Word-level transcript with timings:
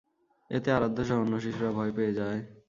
এতে 0.51 0.69
আরাধ্যসহ 0.73 1.17
অন্য 1.17 1.33
শিশুরা 1.43 1.71
ভয় 1.71 1.91
পেয়ে 1.97 2.13
যায়। 2.13 2.39